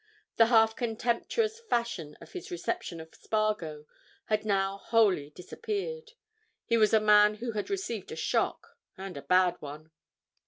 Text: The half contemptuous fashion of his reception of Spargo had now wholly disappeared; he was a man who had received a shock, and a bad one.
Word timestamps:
The 0.37 0.47
half 0.47 0.75
contemptuous 0.75 1.59
fashion 1.59 2.17
of 2.19 2.31
his 2.31 2.49
reception 2.49 2.99
of 2.99 3.13
Spargo 3.13 3.85
had 4.25 4.43
now 4.45 4.79
wholly 4.79 5.29
disappeared; 5.29 6.13
he 6.65 6.75
was 6.75 6.91
a 6.91 6.99
man 6.99 7.35
who 7.35 7.51
had 7.51 7.69
received 7.69 8.11
a 8.11 8.15
shock, 8.15 8.75
and 8.97 9.15
a 9.15 9.21
bad 9.21 9.61
one. 9.61 9.91